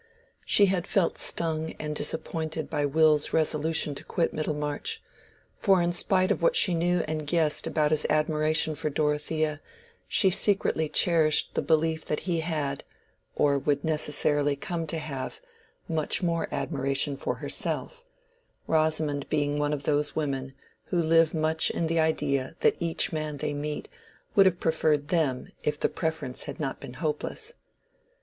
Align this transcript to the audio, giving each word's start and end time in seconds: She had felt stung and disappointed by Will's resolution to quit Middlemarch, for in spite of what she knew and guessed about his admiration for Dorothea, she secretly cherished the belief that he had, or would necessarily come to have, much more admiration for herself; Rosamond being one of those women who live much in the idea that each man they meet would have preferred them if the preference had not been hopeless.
She 0.47 0.65
had 0.65 0.87
felt 0.87 1.19
stung 1.19 1.73
and 1.77 1.95
disappointed 1.95 2.71
by 2.71 2.87
Will's 2.87 3.33
resolution 3.33 3.93
to 3.93 4.03
quit 4.03 4.33
Middlemarch, 4.33 4.99
for 5.55 5.79
in 5.79 5.91
spite 5.93 6.31
of 6.31 6.41
what 6.41 6.55
she 6.55 6.73
knew 6.73 7.03
and 7.07 7.27
guessed 7.27 7.67
about 7.67 7.91
his 7.91 8.07
admiration 8.09 8.73
for 8.73 8.89
Dorothea, 8.89 9.61
she 10.07 10.31
secretly 10.31 10.89
cherished 10.89 11.53
the 11.53 11.61
belief 11.61 12.05
that 12.05 12.21
he 12.21 12.39
had, 12.39 12.83
or 13.35 13.59
would 13.59 13.83
necessarily 13.83 14.55
come 14.55 14.87
to 14.87 14.97
have, 14.97 15.39
much 15.87 16.23
more 16.23 16.47
admiration 16.51 17.15
for 17.15 17.35
herself; 17.35 18.03
Rosamond 18.65 19.29
being 19.29 19.59
one 19.59 19.71
of 19.71 19.83
those 19.83 20.15
women 20.15 20.55
who 20.85 20.97
live 20.97 21.35
much 21.35 21.69
in 21.69 21.85
the 21.85 21.99
idea 21.99 22.55
that 22.61 22.75
each 22.79 23.13
man 23.13 23.37
they 23.37 23.53
meet 23.53 23.87
would 24.33 24.47
have 24.47 24.59
preferred 24.59 25.09
them 25.09 25.51
if 25.63 25.79
the 25.79 25.89
preference 25.89 26.45
had 26.45 26.59
not 26.59 26.79
been 26.79 26.93
hopeless. 26.93 27.53